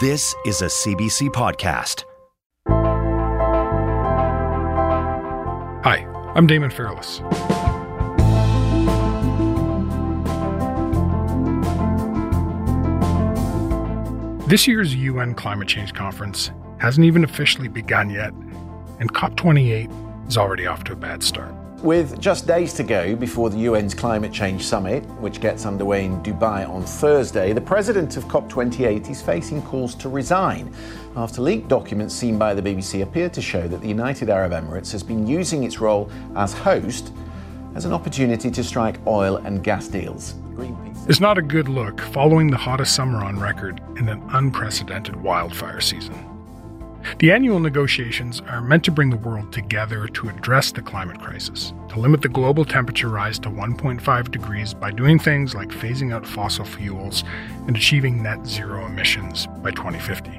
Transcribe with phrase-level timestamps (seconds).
[0.00, 2.04] This is a CBC podcast.
[5.82, 6.06] Hi,
[6.36, 7.18] I'm Damon Fairless.
[14.48, 18.32] This year's UN Climate Change Conference hasn't even officially begun yet,
[19.00, 21.57] and COP28 is already off to a bad start.
[21.82, 26.20] With just days to go before the UN's Climate Change Summit, which gets underway in
[26.24, 30.74] Dubai on Thursday, the president of COP28 is facing calls to resign
[31.14, 34.90] after leaked documents seen by the BBC appear to show that the United Arab Emirates
[34.90, 37.12] has been using its role as host
[37.76, 40.34] as an opportunity to strike oil and gas deals.
[41.06, 45.80] It's not a good look following the hottest summer on record and an unprecedented wildfire
[45.80, 46.37] season.
[47.16, 51.72] The annual negotiations are meant to bring the world together to address the climate crisis,
[51.88, 56.26] to limit the global temperature rise to 1.5 degrees by doing things like phasing out
[56.26, 57.24] fossil fuels
[57.66, 60.30] and achieving net zero emissions by 2050.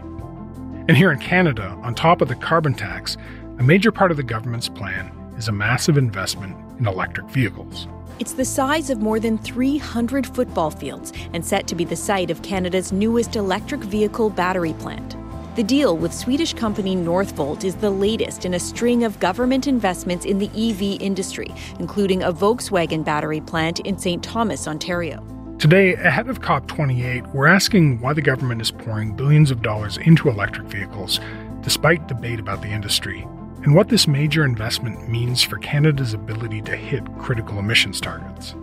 [0.88, 3.18] And here in Canada, on top of the carbon tax,
[3.58, 7.88] a major part of the government's plan is a massive investment in electric vehicles.
[8.20, 12.32] It's the size of more than 300 football fields and set to be the site
[12.32, 15.16] of Canada's newest electric vehicle battery plant.
[15.60, 20.26] The deal with Swedish company Northvolt is the latest in a string of government investments
[20.26, 24.24] in the EV industry, including a Volkswagen battery plant in St.
[24.24, 25.22] Thomas, Ontario.
[25.60, 30.30] Today, ahead of COP28, we're asking why the government is pouring billions of dollars into
[30.30, 31.20] electric vehicles,
[31.60, 33.28] despite debate about the industry,
[33.64, 38.56] and what this major investment means for Canada's ability to hit critical emissions targets.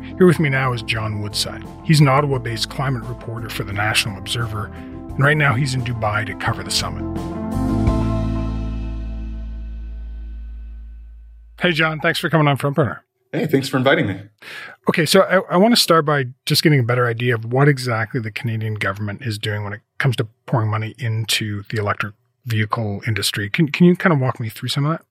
[0.00, 1.64] Here with me now is John Woodside.
[1.82, 4.70] He's an Ottawa based climate reporter for the National Observer
[5.16, 7.04] and right now he's in Dubai to cover the summit.
[11.58, 13.02] Hey, John, thanks for coming on Front Burner.
[13.32, 14.20] Hey, thanks for inviting me.
[14.88, 17.66] Okay, so I, I want to start by just getting a better idea of what
[17.66, 22.14] exactly the Canadian government is doing when it comes to pouring money into the electric
[22.44, 23.50] vehicle industry.
[23.50, 25.06] Can, can you kind of walk me through some of that?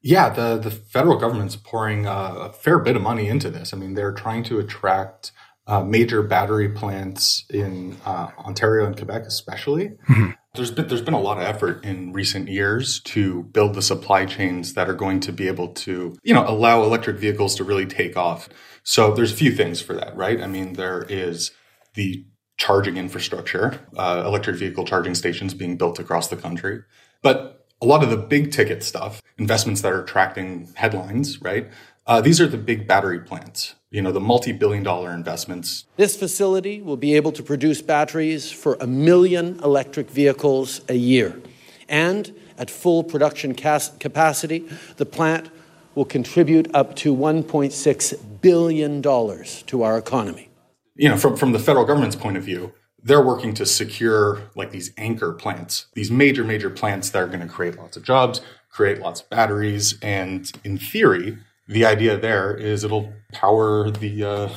[0.00, 3.74] Yeah, the, the federal government's pouring uh, a fair bit of money into this.
[3.74, 5.32] I mean, they're trying to attract
[5.68, 9.90] uh, major battery plants in uh, Ontario and Quebec, especially.
[10.08, 10.30] Mm-hmm.
[10.54, 14.24] There's been there's been a lot of effort in recent years to build the supply
[14.24, 17.86] chains that are going to be able to you know allow electric vehicles to really
[17.86, 18.48] take off.
[18.82, 20.40] So there's a few things for that, right?
[20.40, 21.52] I mean, there is
[21.94, 22.24] the
[22.56, 26.80] charging infrastructure, uh, electric vehicle charging stations being built across the country,
[27.22, 31.70] but a lot of the big ticket stuff, investments that are attracting headlines, right?
[32.06, 35.84] Uh, these are the big battery plants, you know, the multi billion dollar investments.
[35.96, 41.40] This facility will be able to produce batteries for a million electric vehicles a year.
[41.88, 45.50] And at full production cas- capacity, the plant
[45.94, 50.48] will contribute up to $1.6 billion to our economy.
[50.94, 52.72] You know, from, from the federal government's point of view,
[53.02, 57.40] they're working to secure like these anchor plants, these major, major plants that are going
[57.40, 61.38] to create lots of jobs, create lots of batteries, and in theory,
[61.68, 64.48] the idea there is it'll power the uh,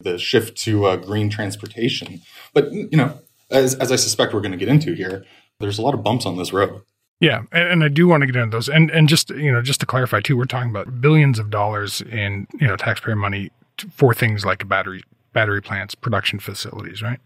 [0.00, 2.20] the shift to uh, green transportation.
[2.52, 3.18] But you know,
[3.50, 5.24] as as I suspect we're going to get into here,
[5.60, 6.82] there's a lot of bumps on this road.
[7.20, 8.68] Yeah, and, and, I do want to get into those.
[8.68, 12.00] And and just you know, just to clarify too, we're talking about billions of dollars
[12.02, 13.50] in you know taxpayer money
[13.90, 15.02] for things like battery
[15.32, 17.20] battery plants, production facilities, right?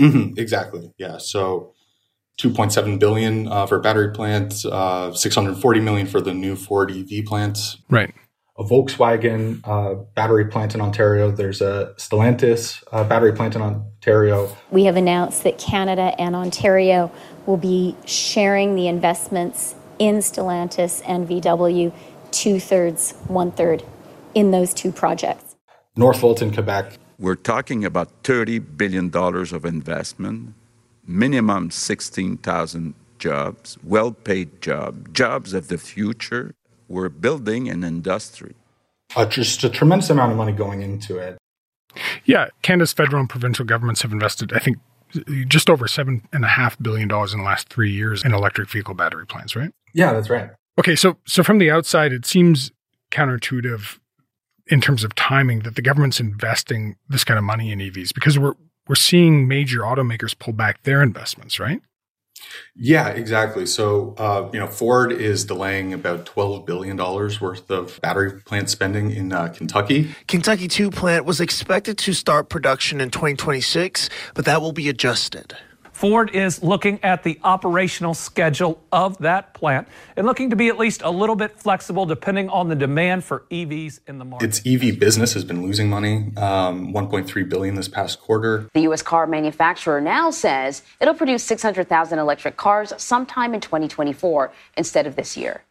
[0.00, 0.92] Mm-hmm, exactly.
[0.98, 1.18] Yeah.
[1.18, 1.74] So.
[2.38, 7.76] 2.7 billion uh, for battery plants, uh, 640 million for the new Ford EV plants.
[7.90, 8.14] Right
[8.60, 11.30] a Volkswagen uh, battery plant in Ontario.
[11.30, 14.54] There's a Stellantis uh, battery plant in Ontario.
[14.70, 17.10] We have announced that Canada and Ontario
[17.46, 21.92] will be sharing the investments in Stellantis and VW,
[22.32, 23.82] two thirds, one third,
[24.34, 25.56] in those two projects.
[25.96, 26.98] Northvolt in Quebec.
[27.18, 30.54] We're talking about $30 billion of investment,
[31.06, 36.54] minimum 16,000 jobs, well paid jobs, jobs of the future
[36.90, 38.56] we're building an industry.
[39.16, 41.38] Uh, just a tremendous amount of money going into it.
[42.24, 44.78] Yeah, Canada's federal and provincial governments have invested, I think,
[45.48, 48.68] just over seven and a half billion dollars in the last three years in electric
[48.68, 49.72] vehicle battery plants, right?
[49.92, 50.50] Yeah, that's right.
[50.78, 52.70] Okay, so so from the outside, it seems
[53.10, 53.98] counterintuitive
[54.68, 58.38] in terms of timing that the government's investing this kind of money in EVs because
[58.38, 58.54] we're
[58.88, 61.80] we're seeing major automakers pull back their investments, right?
[62.76, 63.66] Yeah, exactly.
[63.66, 69.10] So, uh, you know, Ford is delaying about $12 billion worth of battery plant spending
[69.10, 70.14] in uh, Kentucky.
[70.28, 75.56] Kentucky 2 plant was expected to start production in 2026, but that will be adjusted.
[76.00, 79.86] Ford is looking at the operational schedule of that plant
[80.16, 83.44] and looking to be at least a little bit flexible depending on the demand for
[83.50, 84.46] EVs in the market.
[84.46, 88.66] Its EV business has been losing money, um, 1.3 billion this past quarter.
[88.72, 89.02] The U.S.
[89.02, 95.36] car manufacturer now says it'll produce 600,000 electric cars sometime in 2024 instead of this
[95.36, 95.64] year.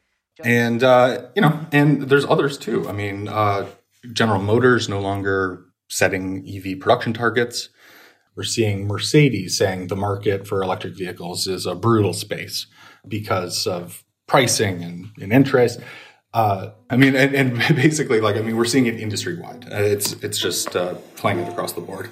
[0.43, 2.87] And uh, you know, and there's others too.
[2.87, 3.65] I mean, uh,
[4.13, 7.69] General Motors no longer setting EV production targets.
[8.35, 12.67] We're seeing Mercedes saying the market for electric vehicles is a brutal space
[13.07, 15.79] because of pricing and, and interest.
[16.33, 19.65] Uh, I mean, and, and, basically, like, I mean, we're seeing it industry wide.
[19.69, 22.11] It's it's just uh, playing it across the board.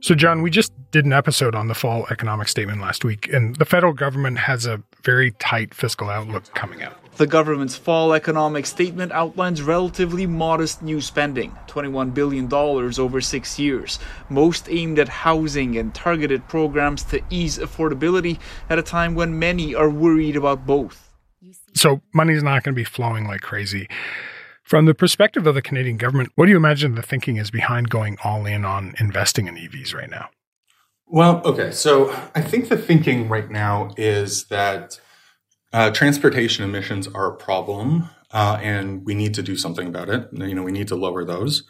[0.00, 3.56] So, John, we just did an episode on the fall economic statement last week, and
[3.56, 6.96] the federal government has a very tight fiscal outlook coming out.
[7.16, 13.98] The government's fall economic statement outlines relatively modest new spending $21 billion over six years,
[14.28, 18.38] most aimed at housing and targeted programs to ease affordability
[18.70, 21.12] at a time when many are worried about both.
[21.74, 23.88] So, money's not going to be flowing like crazy.
[24.62, 27.88] From the perspective of the Canadian government, what do you imagine the thinking is behind
[27.90, 30.28] going all in on investing in EVs right now?
[31.10, 31.70] Well, okay.
[31.70, 35.00] So I think the thinking right now is that
[35.72, 40.28] uh, transportation emissions are a problem, uh, and we need to do something about it.
[40.32, 41.64] You know, we need to lower those.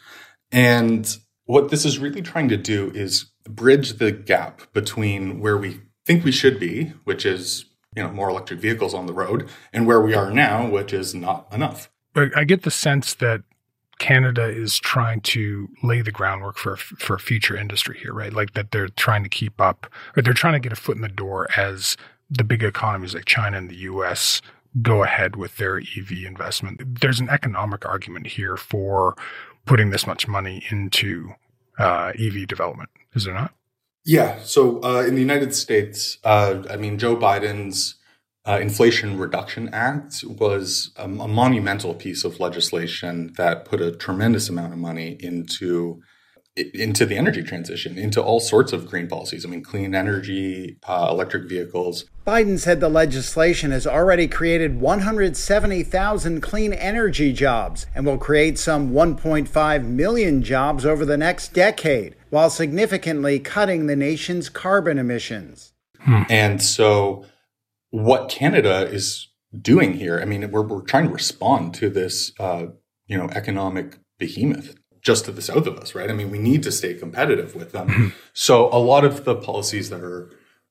[0.51, 1.15] And
[1.45, 6.23] what this is really trying to do is bridge the gap between where we think
[6.23, 7.65] we should be, which is
[7.95, 11.15] you know more electric vehicles on the road, and where we are now, which is
[11.15, 11.89] not enough.
[12.15, 13.43] I get the sense that
[13.99, 18.33] Canada is trying to lay the groundwork for for a future industry here, right?
[18.33, 21.01] Like that they're trying to keep up, or they're trying to get a foot in
[21.01, 21.95] the door as
[22.29, 24.41] the big economies like China and the U.S.
[24.81, 27.01] go ahead with their EV investment.
[27.01, 29.15] There's an economic argument here for
[29.65, 31.33] putting this much money into
[31.77, 33.53] uh, EV development, is there not?
[34.05, 34.39] Yeah.
[34.43, 37.95] So uh, in the United States, uh, I mean, Joe Biden's
[38.49, 44.49] uh, Inflation Reduction Act was a, a, monumental piece of legislation that put a tremendous
[44.49, 46.01] amount of money into
[46.55, 49.45] into the energy transition, into all sorts of green policies.
[49.45, 52.05] I mean, clean energy, uh, electric vehicles.
[52.25, 58.91] Biden said the legislation has already created 170,000 clean energy jobs and will create some
[58.91, 65.71] 1.5 million jobs over the next decade, while significantly cutting the nation's carbon emissions.
[65.99, 66.23] Hmm.
[66.29, 67.25] And so
[67.91, 70.19] what Canada is doing here.
[70.19, 72.67] I mean, we're, we're trying to respond to this, uh,
[73.07, 76.09] you know, economic behemoth just to the south of us, right?
[76.09, 77.87] I mean, we need to stay competitive with them.
[77.87, 78.07] Mm-hmm.
[78.33, 80.29] so a lot of the policies that are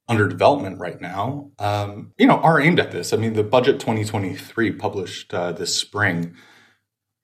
[0.09, 3.13] under development right now, um, you know, are aimed at this.
[3.13, 6.35] I mean, the budget 2023 published uh, this spring.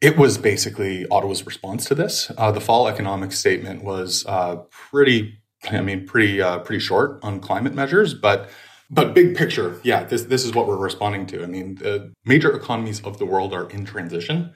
[0.00, 2.31] It was basically Ottawa's response to this.
[2.37, 5.38] Uh, the fall economic statement was uh, pretty,
[5.70, 8.50] I mean, pretty, uh, pretty short on climate measures, but
[8.91, 11.43] but big picture, yeah, this this is what we're responding to.
[11.43, 14.55] I mean, the major economies of the world are in transition,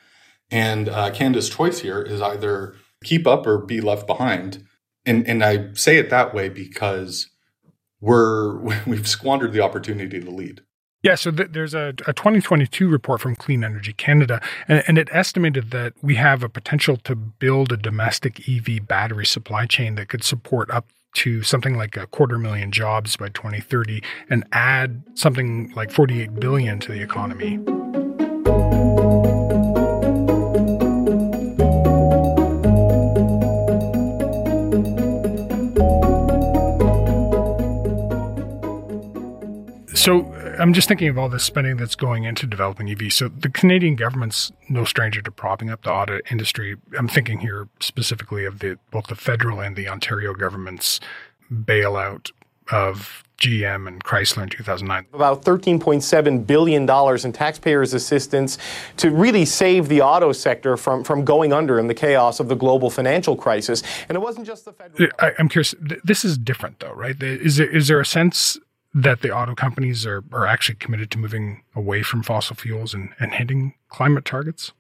[0.51, 4.65] and uh, Canada's choice here is either keep up or be left behind.
[5.07, 7.31] And and I say it that way because
[8.01, 10.63] we're we've squandered the opportunity to lead.
[11.03, 15.09] Yeah, so th- there's a, a 2022 report from Clean Energy Canada, and, and, it
[15.13, 20.09] estimated that we have a potential to build a domestic EV battery supply chain that
[20.09, 25.73] could support up to something like a quarter million jobs by 2030 and add something
[25.75, 27.59] like 48 billion to the economy.
[39.99, 43.13] So uh, I'm just thinking of all the spending that's going into developing EVs.
[43.15, 46.77] So the Canadian government's no stranger to propping up the auto industry.
[46.97, 51.01] I'm thinking here specifically of the both the federal and the Ontario government's
[51.53, 52.31] bailout
[52.71, 55.07] of GM and Chrysler in 2009.
[55.13, 56.89] About $13.7 billion
[57.25, 58.59] in taxpayers' assistance
[58.99, 62.57] to really save the auto sector from, from going under in the chaos of the
[62.57, 63.83] global financial crisis.
[64.09, 65.09] And it wasn't just the federal.
[65.21, 65.75] I, am curious,
[66.05, 67.21] this is different though, right?
[67.21, 68.59] Is there, is there a sense
[69.03, 73.11] that the auto companies are, are actually committed to moving away from fossil fuels and,
[73.21, 74.73] and hitting climate targets?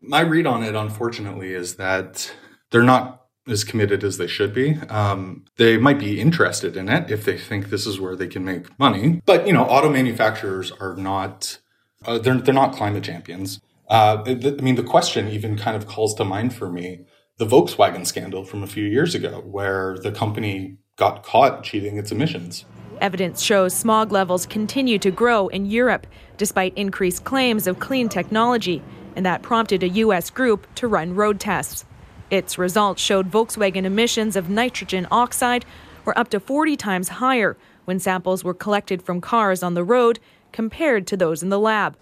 [0.00, 2.32] My read on it, unfortunately, is that
[2.70, 4.74] they're not as committed as they should be.
[4.88, 8.44] Um, they might be interested in it if they think this is where they can
[8.44, 9.22] make money.
[9.26, 11.58] But you know, auto manufacturers are not
[12.04, 13.60] uh, they're they're not climate champions.
[13.88, 17.04] Uh, I mean, the question even kind of calls to mind for me
[17.36, 22.12] the Volkswagen scandal from a few years ago, where the company got caught cheating its
[22.12, 22.64] emissions.
[23.00, 28.82] Evidence shows smog levels continue to grow in Europe, despite increased claims of clean technology,
[29.16, 30.30] and that prompted a U.S.
[30.30, 31.84] group to run road tests.
[32.30, 35.64] Its results showed Volkswagen emissions of nitrogen oxide
[36.04, 40.18] were up to 40 times higher when samples were collected from cars on the road
[40.52, 41.96] compared to those in the lab.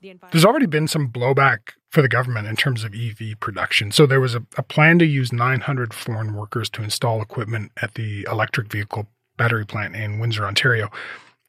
[0.00, 3.92] There's already been some blowback for the government in terms of EV production.
[3.92, 7.94] So there was a, a, plan to use 900 foreign workers to install equipment at
[7.94, 9.06] the electric vehicle
[9.42, 10.88] battery plant in Windsor, Ontario.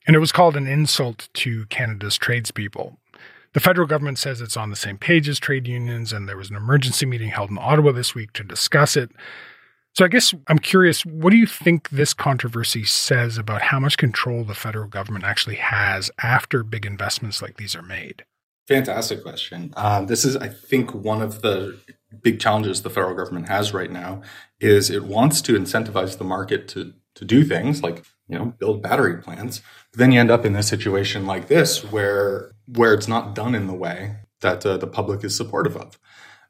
[0.08, 2.98] And it was called an insult to Canada's tradespeople.
[3.54, 6.50] The federal government says it's on the same page as trade unions, and there was
[6.50, 9.12] an emergency meeting held in Ottawa this week to discuss it.
[9.94, 13.96] So I guess I'm curious, what do you think this controversy says about how much
[13.96, 18.26] control the federal government actually has after big investments like these are made?
[18.68, 19.72] Fantastic question.
[19.78, 21.78] Um, this is, I think, one of the
[22.24, 24.24] big challenges the federal government has right now
[24.60, 28.82] is it wants to incentivize the market to to do things like you know build
[28.82, 29.62] battery plants.
[29.92, 33.56] But then you end up in a situation like this where where it's not done
[33.56, 36.00] in the way that uh, the public is supportive of.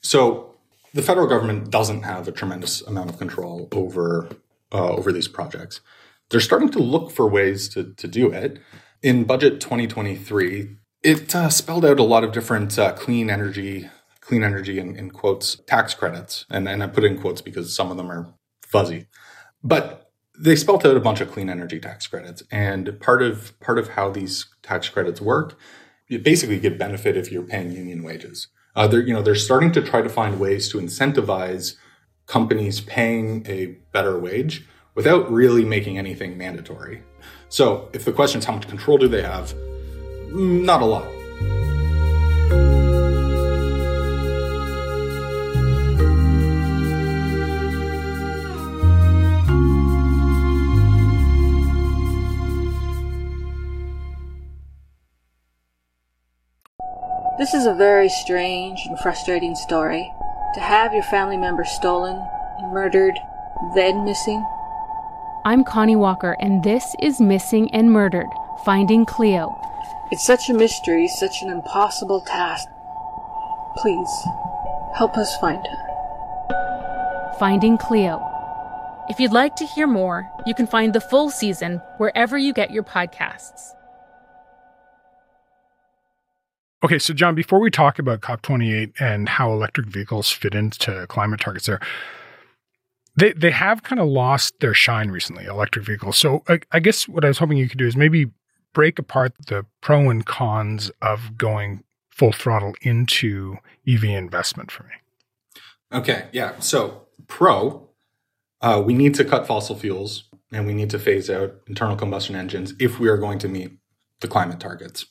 [0.02, 0.56] So
[0.94, 4.30] the federal government doesn't have a tremendous amount of control over
[4.72, 5.82] uh, over these projects.
[6.30, 8.60] They're starting to look for ways to to do it.
[9.02, 13.90] In budget 2023, it uh, spelled out a lot of different uh, clean energy
[14.22, 17.92] clean energy in, in quotes tax credits, and and I put in quotes because some
[17.92, 19.08] of them are fuzzy,
[19.64, 20.03] but
[20.40, 23.90] they spelt out a bunch of clean energy tax credits, and part of part of
[23.90, 25.58] how these tax credits work,
[26.08, 28.48] you basically get benefit if you're paying union wages.
[28.76, 31.76] Uh, they're you know they're starting to try to find ways to incentivize
[32.26, 37.04] companies paying a better wage without really making anything mandatory.
[37.50, 41.23] So if the question is how much control do they have, mm, not a lot.
[57.36, 60.14] This is a very strange and frustrating story.
[60.54, 62.24] To have your family member stolen,
[62.72, 63.18] murdered,
[63.74, 64.46] then missing.
[65.44, 68.30] I'm Connie Walker, and this is Missing and Murdered
[68.64, 69.60] Finding Cleo.
[70.12, 72.68] It's such a mystery, such an impossible task.
[73.78, 74.14] Please,
[74.96, 77.36] help us find her.
[77.40, 78.22] Finding Cleo.
[79.10, 82.70] If you'd like to hear more, you can find the full season wherever you get
[82.70, 83.74] your podcasts.
[86.84, 91.40] Okay, so John, before we talk about COP28 and how electric vehicles fit into climate
[91.40, 91.80] targets there,
[93.16, 96.18] they they have kind of lost their shine recently, electric vehicles.
[96.18, 98.32] So I, I, guess what I was hoping you could do is maybe
[98.74, 104.94] break apart the pro and cons of going full throttle into EV investment for me.
[105.94, 106.60] Okay, yeah.
[106.60, 107.88] So pro,
[108.62, 112.36] uh, we need to cut fossil fuels and we need to phase out internal combustion
[112.36, 113.72] engines if we are going to meet
[114.20, 115.06] the climate targets.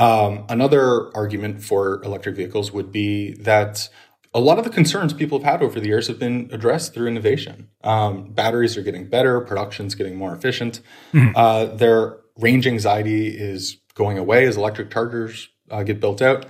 [0.00, 3.88] Um, another argument for electric vehicles would be that
[4.32, 7.08] a lot of the concerns people have had over the years have been addressed through
[7.08, 7.68] innovation.
[7.84, 10.80] Um, batteries are getting better, production's getting more efficient.
[11.12, 11.36] Mm-hmm.
[11.36, 16.46] Uh, their range anxiety is going away as electric chargers uh, get built out.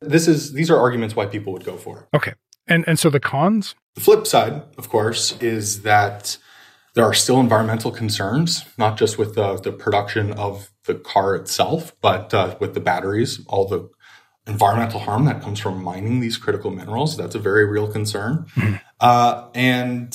[0.00, 2.16] This is these are arguments why people would go for it.
[2.16, 2.34] Okay,
[2.68, 3.74] and and so the cons.
[3.96, 6.38] The flip side, of course, is that
[6.98, 11.94] there are still environmental concerns, not just with the, the production of the car itself,
[12.00, 13.88] but uh, with the batteries, all the
[14.48, 17.16] environmental harm that comes from mining these critical minerals.
[17.16, 18.46] That's a very real concern.
[18.56, 18.74] Mm-hmm.
[18.98, 20.12] Uh, and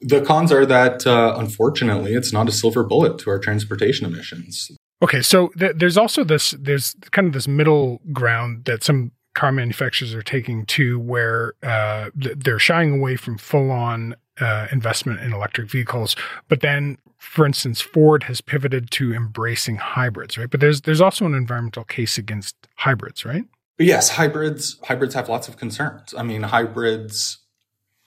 [0.00, 4.70] the cons are that, uh, unfortunately, it's not a silver bullet to our transportation emissions.
[5.02, 9.52] Okay, so th- there's also this there's kind of this middle ground that some car
[9.52, 15.20] manufacturers are taking too, where uh, th- they're shying away from full on uh, investment
[15.20, 16.16] in electric vehicles,
[16.48, 20.50] but then for instance, Ford has pivoted to embracing hybrids, right?
[20.50, 23.44] But there's there's also an environmental case against hybrids, right?
[23.76, 26.14] But yes, hybrids hybrids have lots of concerns.
[26.16, 27.38] I mean, hybrids.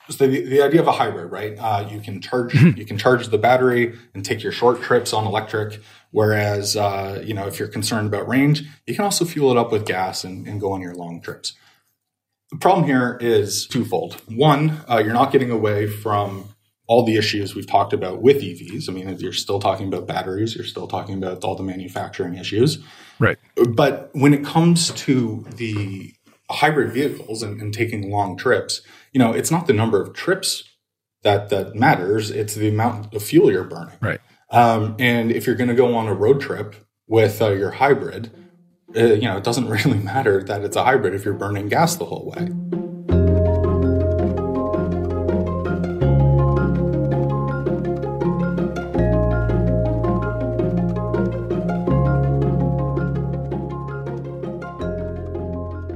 [0.10, 1.58] So the, the idea of a hybrid, right?
[1.60, 5.26] Uh, you can charge you can charge the battery and take your short trips on
[5.26, 5.82] electric.
[6.12, 9.72] Whereas, uh, you know, if you're concerned about range, you can also fuel it up
[9.72, 11.54] with gas and, and go on your long trips.
[12.52, 14.22] The problem here is twofold.
[14.28, 16.50] One, uh, you're not getting away from
[16.88, 18.90] all the issues we've talked about with EVs.
[18.90, 22.80] I mean, you're still talking about batteries, you're still talking about all the manufacturing issues.
[23.20, 23.38] Right.
[23.56, 26.14] But when it comes to the
[26.50, 30.64] hybrid vehicles and, and taking long trips, you know, it's not the number of trips
[31.24, 32.32] that that matters.
[32.32, 33.98] It's the amount of fuel you're burning.
[34.02, 34.22] Right.
[34.50, 36.76] Um, and if you're going to go on a road trip
[37.08, 38.32] with uh, your hybrid,
[38.98, 41.96] uh, you know, it doesn't really matter that it's a hybrid if you're burning gas
[41.96, 42.50] the whole way.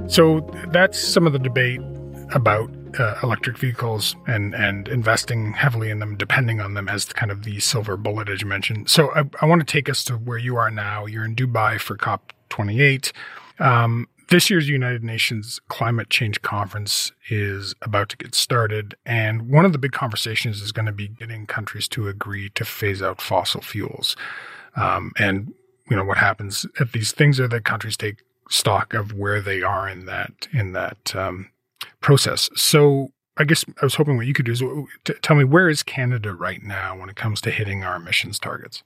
[0.08, 0.42] So
[0.72, 1.80] that's some of the debate
[2.34, 7.32] about uh, electric vehicles and and investing heavily in them, depending on them as kind
[7.32, 8.90] of the silver bullet, as you mentioned.
[8.90, 11.06] So I, I want to take us to where you are now.
[11.06, 13.12] You're in Dubai for COP 28.
[13.60, 19.66] Um, this year's United Nations Climate Change Conference is about to get started, and one
[19.66, 23.20] of the big conversations is going to be getting countries to agree to phase out
[23.20, 24.16] fossil fuels.
[24.76, 25.54] Um, and
[25.90, 29.64] you know what happens at these things are that countries take stock of where they
[29.64, 31.50] are in that in that um,
[32.00, 32.50] process.
[32.56, 34.64] So I guess I was hoping what you could do is
[35.22, 38.84] tell me where is Canada right now when it comes to hitting our emissions targets.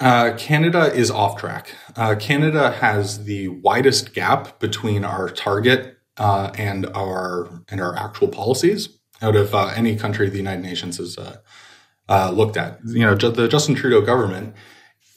[0.00, 1.74] Uh, Canada is off track.
[1.94, 8.28] Uh, Canada has the widest gap between our target uh, and our and our actual
[8.28, 11.36] policies out of uh, any country the United Nations has uh,
[12.08, 12.78] uh, looked at.
[12.86, 14.54] You know, the Justin Trudeau government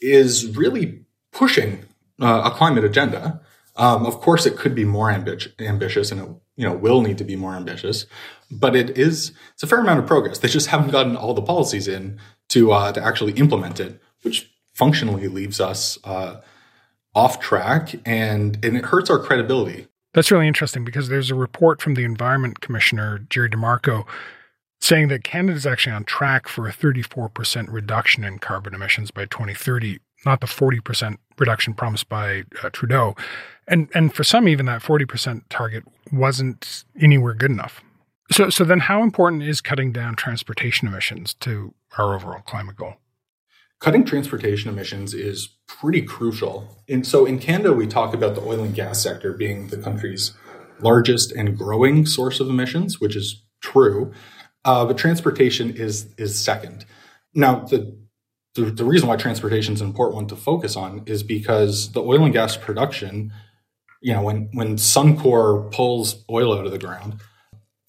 [0.02, 1.84] is really pushing
[2.20, 3.40] a climate agenda
[3.76, 7.18] um, of course, it could be more ambi- ambitious, and it you know will need
[7.18, 8.06] to be more ambitious.
[8.50, 10.38] But it is it's a fair amount of progress.
[10.38, 12.18] They just haven't gotten all the policies in
[12.50, 16.40] to to actually implement it, which functionally leaves us uh,
[17.14, 19.86] off track, and and it hurts our credibility.
[20.12, 24.06] That's really interesting because there's a report from the Environment Commissioner Jerry DeMarco
[24.80, 29.24] saying that Canada is actually on track for a 34% reduction in carbon emissions by
[29.24, 33.16] 2030, not the 40% reduction promised by uh, Trudeau.
[33.66, 37.82] And and for some even that 40% target wasn't anywhere good enough.
[38.30, 42.94] So so then how important is cutting down transportation emissions to our overall climate goal?
[43.84, 46.74] Cutting transportation emissions is pretty crucial.
[46.88, 50.32] And so in Canada we talk about the oil and gas sector being the country's
[50.80, 54.10] largest and growing source of emissions, which is true.
[54.64, 56.86] Uh, but transportation is is second.
[57.34, 57.94] Now the
[58.54, 62.00] the, the reason why transportation is an important one to focus on is because the
[62.02, 63.34] oil and gas production,
[64.00, 67.20] you know, when when Suncor pulls oil out of the ground,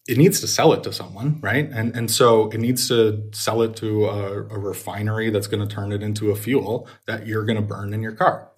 [0.08, 1.70] it needs to sell it to someone, right?
[1.72, 5.76] And and so it needs to sell it to a, a refinery that's going to
[5.76, 8.50] turn it into a fuel that you're going to burn in your car.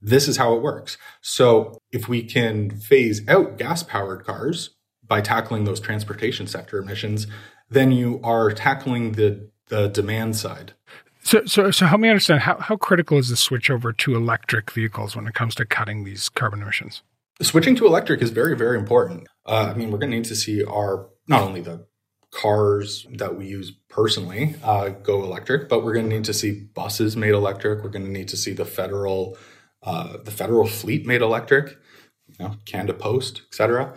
[0.00, 0.96] This is how it works.
[1.20, 4.70] So if we can phase out gas powered cars
[5.06, 7.26] by tackling those transportation sector emissions,
[7.68, 10.72] then you are tackling the the demand side.
[11.22, 14.70] So, so, so help me understand how, how critical is the switch over to electric
[14.70, 17.02] vehicles when it comes to cutting these carbon emissions?
[17.42, 19.26] Switching to electric is very, very important.
[19.46, 21.86] Uh, I mean, we're going to need to see our not only the
[22.30, 26.52] cars that we use personally uh, go electric, but we're going to need to see
[26.74, 27.82] buses made electric.
[27.82, 29.36] We're going to need to see the federal
[29.82, 31.78] uh, the federal fleet made electric,
[32.28, 33.94] you know, Canada Post, etc.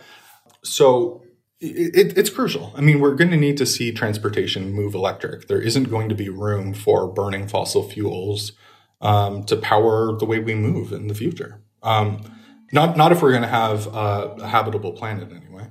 [0.64, 1.24] So
[1.60, 2.74] it, it's crucial.
[2.76, 5.48] I mean, we're going to need to see transportation move electric.
[5.48, 8.54] There isn't going to be room for burning fossil fuels
[9.02, 11.62] um, to power the way we move in the future.
[11.82, 12.24] Um,
[12.74, 15.70] not not if we're going to have uh, a habitable planet anyway.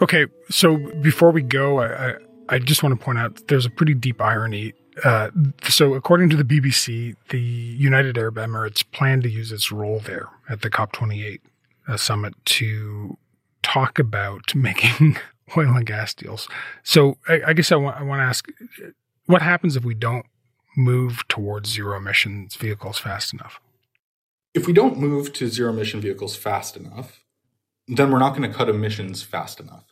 [0.00, 2.14] Okay, so before we go, I,
[2.48, 4.72] I just want to point out there's a pretty deep irony.
[5.04, 5.30] Uh,
[5.68, 10.28] so, according to the BBC, the United Arab Emirates plan to use its role there
[10.48, 11.40] at the COP28
[11.88, 13.16] uh, summit to
[13.72, 15.16] talk about making
[15.56, 16.48] oil and gas deals.
[16.82, 18.48] So, I, I guess I want, I want to ask
[19.26, 20.26] what happens if we don't
[20.76, 23.60] move towards zero emissions vehicles fast enough?
[24.54, 27.24] If we don't move to zero emission vehicles fast enough,
[27.88, 29.84] then we're not going to cut emissions fast enough.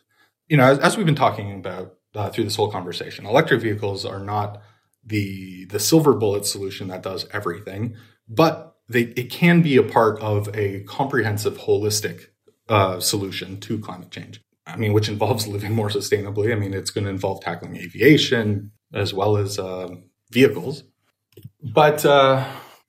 [0.47, 3.25] You know, as, as we've been talking about uh, through this whole conversation.
[3.25, 4.61] Electric vehicles are not
[5.05, 7.95] the the silver bullet solution that does everything,
[8.27, 12.27] but they it can be a part of a comprehensive, holistic
[12.69, 14.41] uh, solution to climate change.
[14.65, 16.51] I mean, which involves living more sustainably.
[16.51, 19.89] I mean, it's going to involve tackling aviation as well as uh,
[20.31, 20.83] vehicles.
[21.63, 22.45] But uh,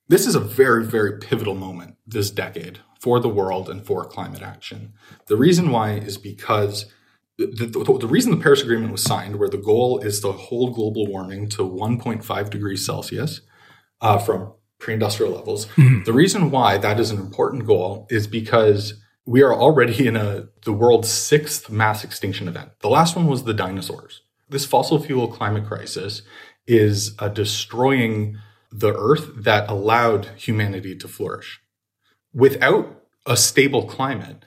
[0.08, 4.42] this is a very, very pivotal moment this decade for the world and for climate
[4.42, 4.92] action.
[5.26, 6.86] The reason why is because
[7.36, 10.74] the, the, the, reason the Paris Agreement was signed, where the goal is to hold
[10.74, 13.42] global warming to 1.5 degrees Celsius
[14.00, 16.02] uh, from pre-industrial levels, mm-hmm.
[16.02, 18.94] the reason why that is an important goal is because
[19.28, 22.70] we are already in a the world's sixth mass extinction event.
[22.80, 24.22] The last one was the dinosaurs.
[24.48, 26.22] This fossil fuel climate crisis
[26.66, 28.38] is uh, destroying
[28.72, 31.60] the earth that allowed humanity to flourish.
[32.32, 34.46] Without a stable climate,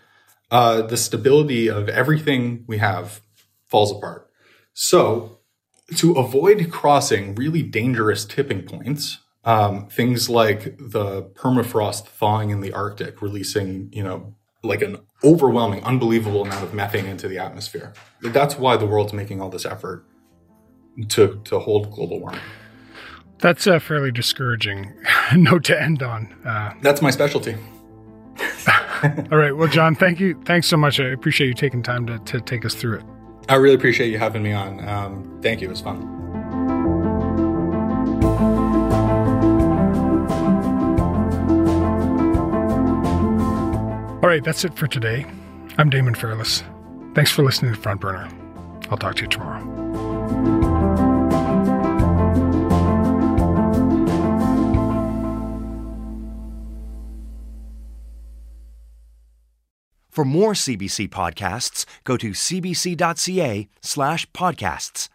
[0.50, 3.22] uh, the stability of everything we have
[3.68, 4.32] falls apart.
[4.74, 5.42] So,
[5.98, 12.74] to avoid crossing really dangerous tipping points, um, things like the permafrost thawing in the
[12.74, 17.94] Arctic, releasing, you know, like an overwhelming, unbelievable amount of methane into the atmosphere.
[18.22, 20.06] That's why the world's making all this effort
[21.10, 22.42] to to hold global warming.
[23.40, 24.94] That's a fairly discouraging
[25.36, 26.32] note to end on.
[26.46, 27.56] Uh, That's my specialty.
[29.32, 29.56] all right.
[29.56, 30.40] Well, John, thank you.
[30.46, 31.00] Thanks so much.
[31.00, 33.04] I appreciate you taking time to, to take us through it.
[33.50, 34.88] I really appreciate you having me on.
[34.88, 35.68] Um, thank you.
[35.68, 36.31] It was fun.
[44.22, 45.26] All right, that's it for today.
[45.80, 46.64] I'm Damon Fairless.
[47.16, 48.30] Thanks for listening to Front Burner.
[48.92, 49.62] I'll talk to you tomorrow.
[60.12, 65.10] For more CBC podcasts, go to cbc.ca slash podcasts.